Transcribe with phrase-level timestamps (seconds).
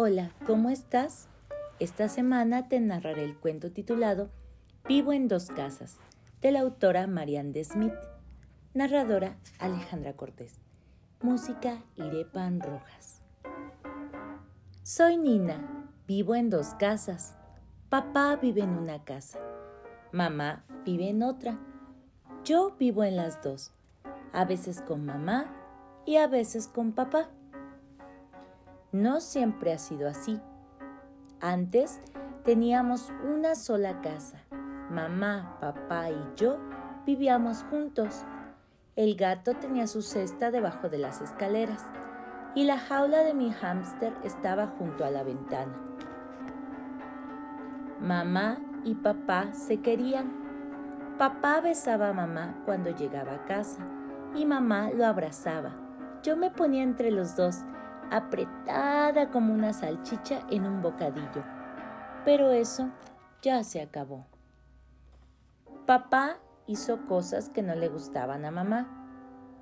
[0.00, 1.26] Hola, ¿cómo estás?
[1.80, 4.30] Esta semana te narraré el cuento titulado
[4.86, 5.98] Vivo en dos casas,
[6.40, 7.98] de la autora Marianne de Smith,
[8.74, 10.60] narradora Alejandra Cortés,
[11.20, 13.22] música Irepan Rojas.
[14.84, 17.36] Soy Nina, vivo en dos casas.
[17.88, 19.40] Papá vive en una casa,
[20.12, 21.58] mamá vive en otra.
[22.44, 23.72] Yo vivo en las dos,
[24.32, 25.52] a veces con mamá
[26.06, 27.30] y a veces con papá.
[28.92, 30.40] No siempre ha sido así.
[31.40, 32.00] Antes
[32.42, 34.38] teníamos una sola casa.
[34.90, 36.56] Mamá, papá y yo
[37.04, 38.24] vivíamos juntos.
[38.96, 41.84] El gato tenía su cesta debajo de las escaleras
[42.54, 45.74] y la jaula de mi hámster estaba junto a la ventana.
[48.00, 50.32] Mamá y papá se querían.
[51.18, 53.86] Papá besaba a mamá cuando llegaba a casa
[54.34, 55.72] y mamá lo abrazaba.
[56.22, 57.64] Yo me ponía entre los dos
[58.10, 61.44] apretada como una salchicha en un bocadillo.
[62.24, 62.90] Pero eso
[63.42, 64.26] ya se acabó.
[65.86, 68.98] Papá hizo cosas que no le gustaban a mamá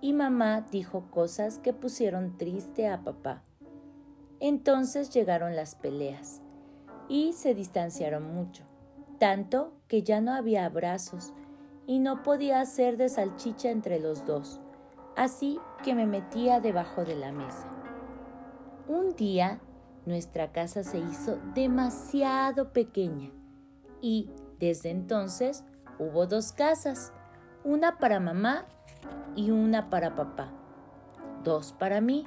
[0.00, 3.42] y mamá dijo cosas que pusieron triste a papá.
[4.40, 6.42] Entonces llegaron las peleas
[7.08, 8.64] y se distanciaron mucho,
[9.18, 11.32] tanto que ya no había abrazos
[11.86, 14.60] y no podía hacer de salchicha entre los dos,
[15.16, 17.81] así que me metía debajo de la mesa.
[18.88, 19.60] Un día
[20.06, 23.30] nuestra casa se hizo demasiado pequeña
[24.00, 25.64] y desde entonces
[26.00, 27.12] hubo dos casas,
[27.62, 28.66] una para mamá
[29.36, 30.50] y una para papá,
[31.44, 32.26] dos para mí.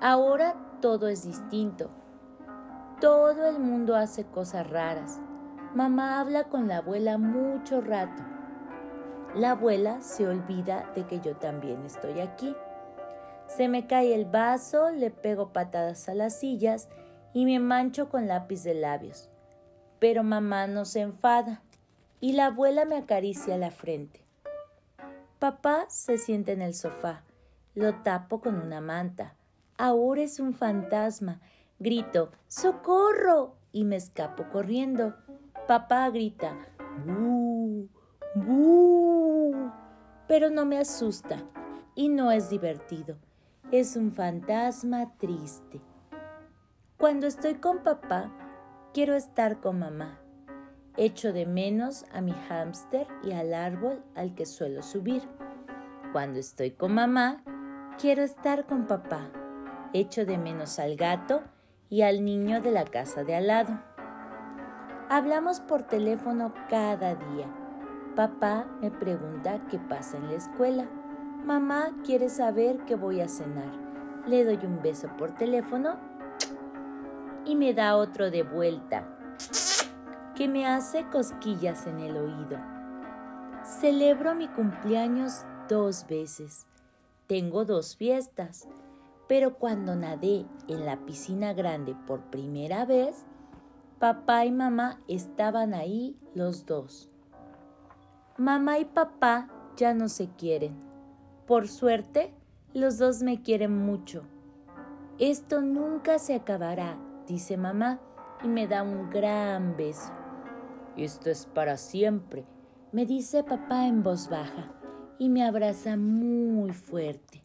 [0.00, 1.90] Ahora todo es distinto.
[3.00, 5.20] Todo el mundo hace cosas raras.
[5.74, 8.22] Mamá habla con la abuela mucho rato.
[9.34, 12.54] La abuela se olvida de que yo también estoy aquí.
[13.46, 16.88] Se me cae el vaso, le pego patadas a las sillas
[17.32, 19.30] y me mancho con lápiz de labios.
[19.98, 21.62] Pero mamá no se enfada
[22.20, 24.24] y la abuela me acaricia la frente.
[25.38, 27.22] Papá se sienta en el sofá.
[27.74, 29.34] Lo tapo con una manta.
[29.76, 31.40] Ahora es un fantasma.
[31.78, 33.56] Grito, ¡Socorro!
[33.72, 35.14] y me escapo corriendo.
[35.66, 36.56] Papá grita,
[37.04, 37.88] ¡Bú!
[38.34, 39.70] ¡Bú!
[40.28, 41.42] Pero no me asusta
[41.94, 43.16] y no es divertido
[43.72, 45.80] es un fantasma triste.
[46.98, 48.30] Cuando estoy con papá,
[48.92, 50.20] quiero estar con mamá.
[50.96, 55.22] Echo de menos a mi hámster y al árbol al que suelo subir.
[56.12, 57.42] Cuando estoy con mamá,
[57.98, 59.30] quiero estar con papá.
[59.92, 61.42] Echo de menos al gato
[61.88, 63.82] y al niño de la casa de al lado.
[65.08, 67.48] Hablamos por teléfono cada día.
[68.14, 70.88] Papá me pregunta qué pasa en la escuela.
[71.44, 73.70] Mamá quiere saber que voy a cenar.
[74.26, 75.98] Le doy un beso por teléfono
[77.44, 79.06] y me da otro de vuelta
[80.34, 82.58] que me hace cosquillas en el oído.
[83.62, 86.66] Celebro mi cumpleaños dos veces.
[87.26, 88.66] Tengo dos fiestas,
[89.28, 93.26] pero cuando nadé en la piscina grande por primera vez,
[93.98, 97.10] papá y mamá estaban ahí los dos.
[98.38, 100.93] Mamá y papá ya no se quieren
[101.46, 102.32] por suerte,
[102.72, 104.22] los dos me quieren mucho.
[105.18, 106.96] Esto nunca se acabará,
[107.26, 108.00] dice mamá,
[108.42, 110.12] y me da un gran beso.
[110.96, 112.44] Esto es para siempre,
[112.92, 114.72] me dice papá en voz baja,
[115.18, 117.44] y me abraza muy fuerte.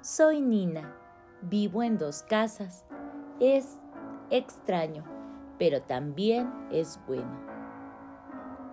[0.00, 0.94] Soy Nina,
[1.42, 2.86] vivo en dos casas.
[3.38, 3.78] Es
[4.30, 5.04] extraño,
[5.58, 7.38] pero también es bueno.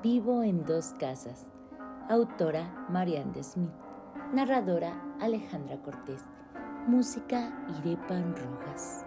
[0.02, 1.52] Vivo en dos casas.
[2.10, 3.87] Autora Marianne Smith.
[4.34, 6.22] Narradora Alejandra Cortés.
[6.86, 7.50] Música
[7.80, 9.07] Irepan Rojas.